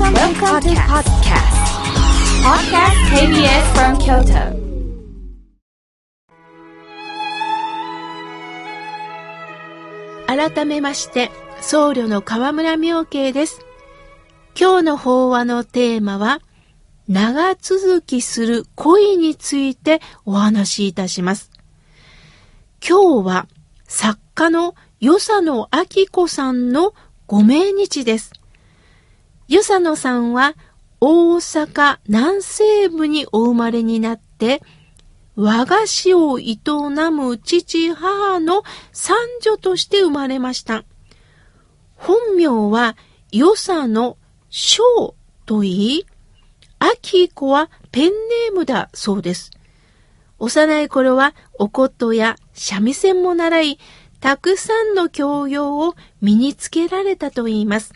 [0.00, 1.56] Welcome, Welcome to podcast.
[2.42, 4.56] Podcast KBS from Kyoto.
[10.26, 13.60] 改めまして、僧侶の河村明慶です。
[14.58, 16.40] 今日の法話のテーマは、
[17.06, 21.50] 長続きする恋についてお話しいたします。
[22.82, 23.48] 今日は
[23.86, 26.94] 作家の与謝野明子さんの
[27.26, 28.39] ご命日です。
[29.50, 30.54] 与謝野さんは
[31.00, 34.62] 大阪南西部にお生まれになって、
[35.34, 36.56] 和菓子を営
[37.10, 40.84] む父母の三女として生まれました。
[41.96, 42.96] 本名は
[43.32, 44.16] 与謝野
[44.50, 46.06] 翔と言い、
[46.78, 49.50] 秋子はペンネームだそうです。
[50.38, 53.78] 幼い頃はお琴や三味線も習い、
[54.20, 57.92] たくさんの教養を身につけられたといいます。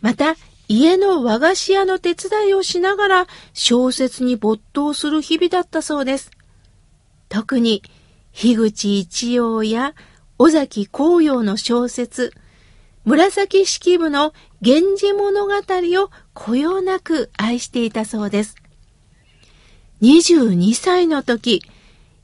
[0.00, 0.36] また、
[0.68, 6.30] 家の和菓子屋の手伝いをしながら小説に没頭する日々だったそうです。
[7.30, 7.82] 特に、
[8.32, 9.94] 樋口一葉や
[10.38, 12.32] 尾崎紅葉の小説、
[13.04, 18.56] 紫式部の源氏物語をこよなく愛していたそうです。
[20.02, 21.62] 22歳の時、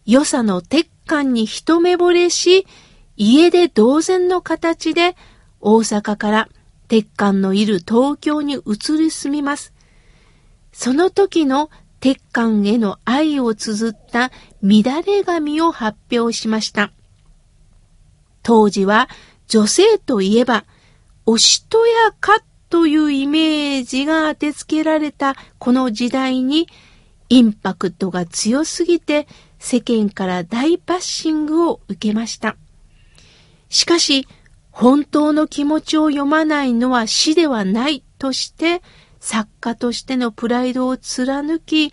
[0.05, 2.67] 与謝の鉄管に一目惚れし、
[3.17, 5.17] 家で同然の形で
[5.61, 6.49] 大阪から
[6.89, 9.73] 鉄管のいる東京に移り住みます。
[10.73, 14.31] その時の鉄管への愛を綴った
[14.63, 16.93] 乱れ紙を発表しました。
[18.43, 19.09] 当時は
[19.49, 20.65] 女性といえば、
[21.27, 26.69] おしとやかというイメージが当てつけられたこの時代に、
[27.31, 29.27] インパクトが強すぎて
[29.59, 32.57] 世間から大バッシングを受けました。
[33.71, 34.29] しかし、
[34.75, 38.83] 本当の気持ちを読まないのは死ではないとして、
[39.21, 41.93] 作家としてのプライドを貫き、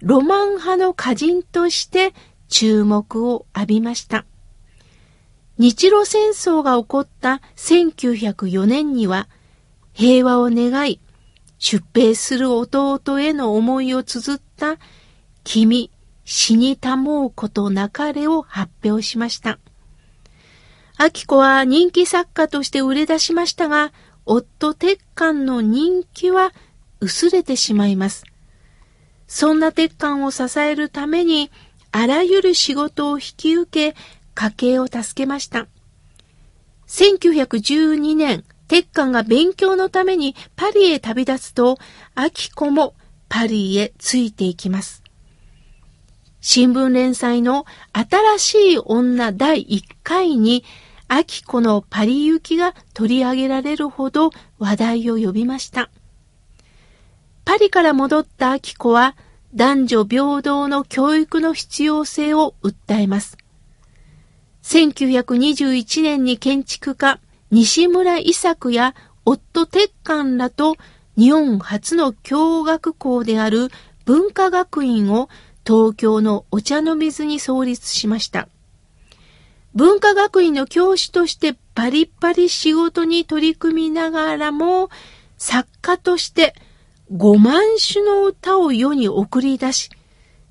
[0.00, 2.14] ロマン派の歌人として
[2.48, 4.26] 注目を浴びました。
[5.58, 9.28] 日露戦争が起こった1904年には、
[9.92, 11.00] 平和を願い、
[11.58, 14.78] 出兵する弟への思いを綴った、
[15.42, 15.90] 君、
[16.24, 19.58] 死にたもうことなかれを発表しました。
[21.02, 23.90] 秋子は人気作家として売れ出しましたが、
[24.26, 26.52] 夫鉄管の人気は
[27.00, 28.24] 薄れてしまいます。
[29.26, 31.50] そんな鉄管を支えるために、
[31.90, 33.98] あらゆる仕事を引き受け、
[34.34, 35.68] 家計を助けました。
[36.86, 41.78] 1912年、鉄管が勉強のためにパリへ旅立つと、
[42.14, 42.92] 秋子も
[43.30, 45.02] パリへついていきます。
[46.42, 50.62] 新聞連載の新しい女第1回に、
[51.12, 55.90] 秋子のパリ行きが取り上げられるほど話題を呼びました。
[57.44, 59.16] パリから戻った秋子は
[59.52, 63.36] 男女平等の教育の必要性を訴えます。
[64.62, 67.18] 1921年に建築家
[67.50, 68.94] 西村伊作や
[69.24, 70.76] 夫鉄管らと
[71.18, 73.70] 日本初の教学校である
[74.04, 75.28] 文化学院を
[75.66, 78.48] 東京のお茶の水に創立しました。
[79.74, 84.90] 文化学院の教師としてバリバリ仕事に取り組みながらも、
[85.38, 86.54] 作家として
[87.12, 89.90] 五万首の歌を世に送り出し、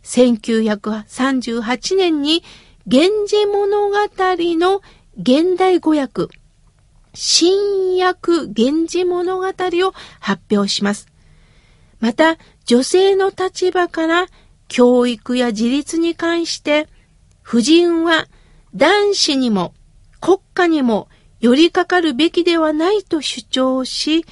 [0.03, 2.44] 1938年に
[2.85, 4.81] 源氏物語の
[5.19, 6.28] 現代語訳、
[7.13, 11.07] 新訳源氏物語を発表します。
[12.00, 14.28] また、女性の立場から
[14.69, 16.88] 教育や自立に関して、
[17.41, 18.28] 婦人は
[18.75, 19.74] 男子にも
[20.22, 21.07] 国家にも
[21.40, 24.25] 寄りかかるべきではないと主張し、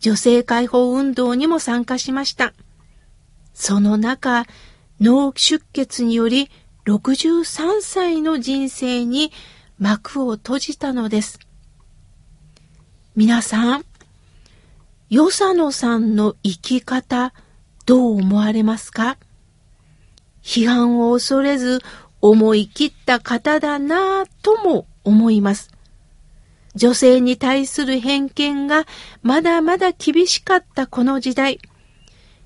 [0.00, 2.52] 女性解放運動にも参加しました。
[3.54, 4.44] その中、
[5.00, 6.50] 脳出血により
[6.86, 9.32] 63歳の人生に
[9.78, 11.38] 幕を閉じたのです。
[13.16, 13.84] 皆さん、
[15.10, 17.32] 与謝野さんの生き方、
[17.84, 19.18] どう思われますか？
[20.42, 21.80] 批判を恐れず
[22.22, 25.70] 思い切った方だなぁとも思います。
[26.74, 28.86] 女性に対する偏見が
[29.22, 31.58] まだまだ厳しかったこの時代、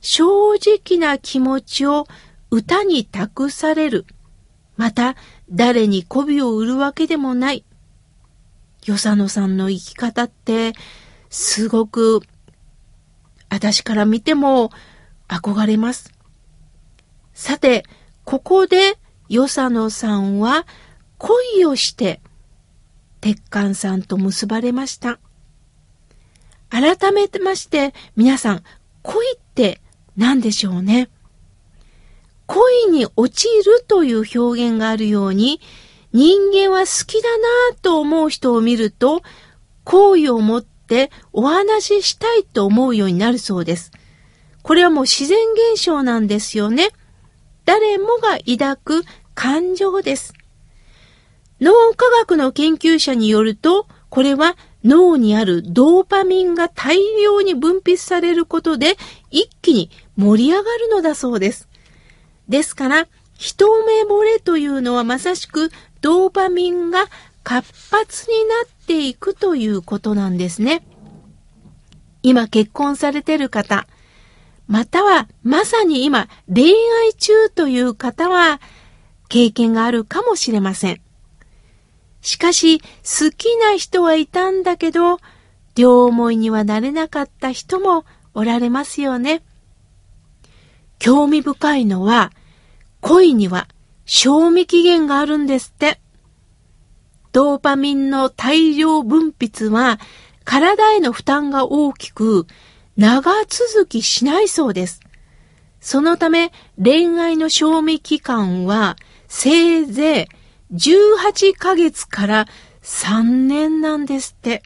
[0.01, 2.07] 正直な気持ちを
[2.51, 4.07] 歌に託される。
[4.77, 5.15] また、
[5.51, 7.65] 誰に媚びを売るわけでもない。
[8.83, 10.73] 与謝野さんの生き方って、
[11.29, 12.23] すごく、
[13.49, 14.71] 私から見ても
[15.29, 16.13] 憧れます。
[17.33, 17.85] さて、
[18.25, 20.67] ここで、与謝野さんは
[21.19, 22.21] 恋をして、
[23.21, 25.19] 鉄管さんと結ばれました。
[26.69, 28.63] 改めてまして皆さん、
[29.03, 29.81] 恋って
[30.17, 31.09] 何でしょうね？
[32.47, 35.61] 恋に落ちるという表現があるように、
[36.13, 39.23] 人間は好きだなぁと思う人を見ると、
[39.85, 43.91] 好意を持ってお話ししたいと思うようになるそうです。
[44.63, 45.39] これはもう自然
[45.73, 46.91] 現象なんですよね。
[47.67, 49.05] 誰もが抱く
[49.35, 50.33] 感情です。
[51.61, 58.97] 脳科学の研究者によると、これは脳にあるドーパミンが大量に分泌されることで
[59.31, 61.69] 一気に盛り上がるのだそうです。
[62.49, 65.71] ですから、一目惚れというのはまさしく
[66.01, 67.07] ドーパミンが
[67.43, 70.87] 活発になっていくということなんですね。
[72.23, 73.87] 今結婚されてる方、
[74.67, 78.61] またはまさに今恋愛中という方は
[79.29, 81.01] 経験があるかもしれません。
[82.21, 85.21] しかし好きな人はいたんだけど、
[85.77, 88.05] 両思いにはなれなかった人も
[88.35, 89.43] おられますよね。
[90.99, 92.33] 興味深いのは、
[93.01, 93.69] 恋には
[94.07, 96.01] 賞味期限があるんですって。
[97.33, 100.01] ドーパミンの大量分泌は
[100.45, 102.47] 体への負担が大きく
[102.97, 105.01] 長続きしないそうです。
[105.81, 106.53] そのため
[106.83, 108.97] 恋愛の賞味期間は
[109.29, 110.29] せいぜ
[110.71, 112.47] い18ヶ月から
[112.83, 114.63] 3年なんですって。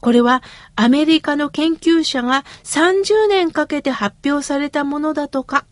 [0.00, 0.42] これは
[0.76, 5.66] アメリカの研究者が30年かけて発表されたものだとか。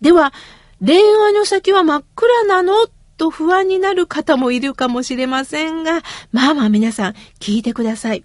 [0.00, 0.32] では、
[0.80, 2.74] 恋愛の先は真っ暗なの？
[3.16, 8.22] と不安になる方もいるかもしれませんが、まあまあ皆さん聞いてください。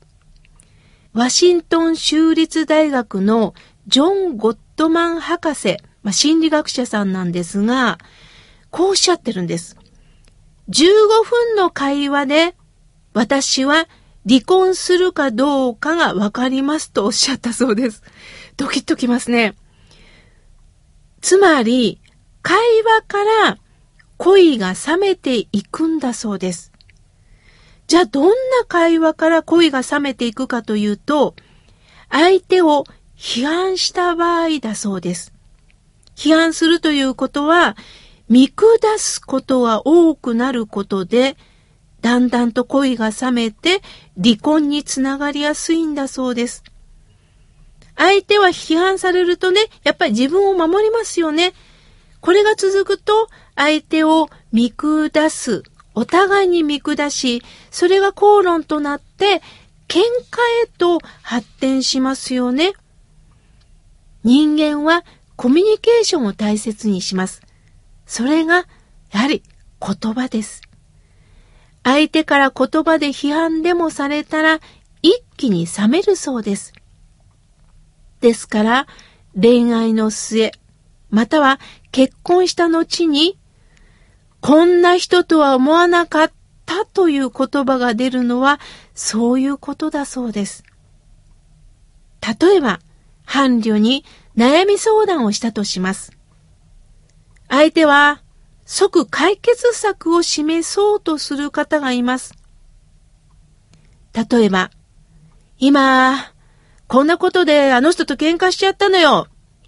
[1.14, 3.54] ワシントン州立大学の
[3.88, 8.00] ジョン・ゴットマン博士、まあ、心理学者さんなんですが、
[8.72, 9.78] こうおっしゃってるんです。
[10.70, 10.84] 15
[11.24, 12.56] 分の会話で
[13.14, 13.88] 私は
[14.28, 18.02] 離婚するかどうかがわかりますとおっしゃったそうです。
[18.58, 19.54] ドキッときますね。
[21.22, 22.02] つまり、
[22.42, 23.58] 会話から
[24.18, 26.73] 恋が冷めていくんだそうです。
[27.88, 28.34] じゃあどんな
[28.68, 31.36] 会話から恋が冷めていくかというと、
[32.10, 32.86] 相手を
[33.18, 35.34] 批判した場合だそうです。
[36.16, 37.76] 批判するということは、
[38.30, 41.38] 見下すことは多くなることで、
[42.02, 43.82] だんだんと恋が冷めて
[44.22, 46.64] 離婚につながりやすいんだそうです。
[47.96, 51.54] 相手は批判されるとね、やっぱり自分を守りますよね。
[52.22, 55.64] これが続くと、相手を見下す、
[55.96, 59.42] お互いに見下し、それが口論となって、
[59.88, 60.04] 喧嘩
[60.64, 62.74] へと発展しますよね。
[64.24, 65.04] 人間は
[65.36, 67.42] コミュニケーションを大切にします。
[68.06, 68.66] それが、
[69.12, 69.44] やはり
[69.80, 70.62] 言葉です。
[71.84, 74.62] 相手から言葉で批判でもされたら
[75.02, 76.74] 一気に冷めるそうです。
[78.22, 78.88] ですから、
[79.40, 80.54] 恋愛の末、
[81.10, 81.60] または
[81.92, 83.38] 結婚した後に、
[84.44, 86.32] こんな人とは思わなかっ
[86.66, 88.60] たという言葉が出るのは、
[88.94, 90.66] そういうことだそうです。
[92.42, 92.82] 例えば、
[93.24, 94.04] 伴侶に
[94.36, 96.12] 悩み相談をしたとします。
[97.48, 98.22] 相手は
[98.66, 102.34] 即解決策を示そうとする方がいます。
[104.14, 104.72] 例えば、
[105.58, 106.34] 今、
[106.90, 109.28] こんなことであの人と喧嘩しちゃったのよ。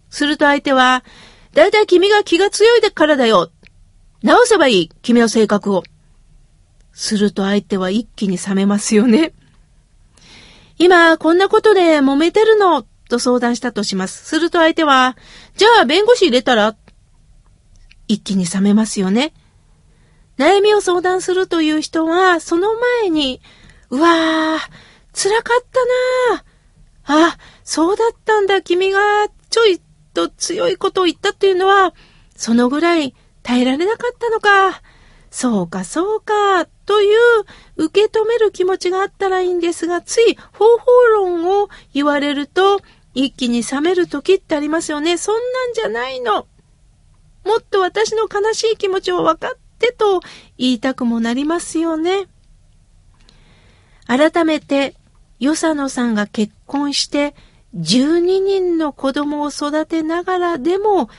[0.10, 1.06] すると相手は、
[1.54, 3.52] だいたい君が気が強いからだよ。
[4.24, 5.84] 直せばいい、君の性格を。
[6.94, 9.34] すると相手は一気に冷めますよね。
[10.78, 14.26] 今、こんなことで揉めてるの、と相談したとします。
[14.26, 15.16] すると相手は、
[15.56, 16.76] じゃあ弁護士入れたら
[18.08, 19.34] 一気に冷めますよね。
[20.38, 23.42] 悩みを相談するという人は、その前に、
[23.90, 24.60] うわぁ、
[25.14, 25.66] 辛かっ
[27.06, 27.30] たなぁ。
[27.30, 29.00] あ、そうだったんだ、君が
[29.50, 29.80] ちょい
[30.14, 31.94] と強いことを言ったっていうのは、
[32.36, 34.82] そのぐらい耐えられなかったのか。
[35.30, 37.20] そうか、そうか、という
[37.76, 42.80] 受け止める気持ちがあったらいいんですが、つい方法論を言われると、
[43.14, 45.18] 一気に冷める時ってありますよね。
[45.18, 46.48] そんなんじゃないの。
[47.46, 50.22] もっと私の悲しい気持ちを分かってと
[50.58, 52.28] 言いたくもなりますよね。
[54.08, 54.96] 改めて、
[55.40, 57.36] 与謝野さんが結婚して
[57.76, 61.10] 12人の子供を育てながらでも、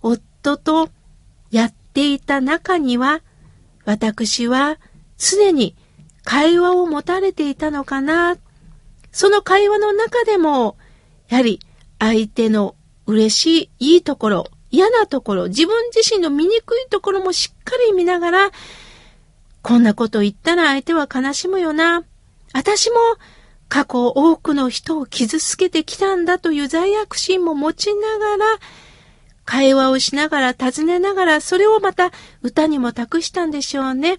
[0.00, 0.88] 夫と
[1.56, 3.22] やっていた中には、
[3.86, 4.76] 私は
[5.16, 5.74] 常に
[6.22, 8.36] 会話を持たれていたのかな。
[9.10, 10.76] その会話の中でも、
[11.30, 11.60] やはり
[11.98, 12.74] 相手の
[13.06, 18.50] 嬉しい、いいところ、嫌なところ、自分自身の醜いところもしっかり見ながら、
[19.62, 22.04] こんなこと言ったら相手は悲しむよな。
[22.52, 22.96] 私も
[23.70, 28.46] 過去多くの人を傷つけてきたんだという罪悪心も持ちながら、
[29.46, 32.12] 会話をしながら尋ねながら、それをまた
[32.42, 34.18] 歌にも託したんでしょうね。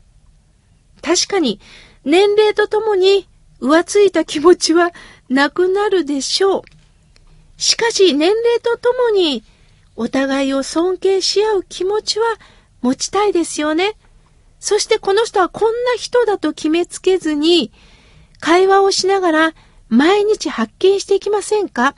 [1.03, 1.60] 確かに、
[2.05, 3.27] 年齢とともに
[3.62, 4.91] 浮ついた気持ちは
[5.29, 6.62] なくなるでしょう。
[7.57, 9.43] しかし、年齢とともに、
[9.96, 12.25] お互いを尊敬し合う気持ちは
[12.81, 13.96] 持ちたいですよね。
[14.60, 17.72] そしてこの人はこんな人だと決めつけずに、
[18.39, 19.53] 会話をしながら
[19.89, 21.96] 毎日発見していきませんか？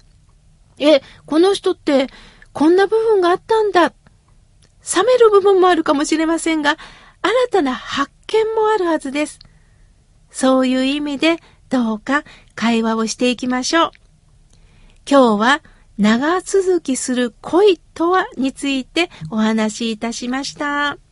[0.78, 2.08] え、この人って
[2.54, 3.90] こんな部分があったんだ。
[3.90, 6.78] 冷める部分もあるかもしれませんが、
[7.22, 9.40] 新たな発見もあるはずです。
[10.32, 11.38] そういう意味で
[11.70, 12.24] どうか
[12.56, 13.92] 会話をしていきましょう。
[15.10, 15.62] 今日は
[15.98, 21.09] 長続きする恋とはについてお話しいたしました。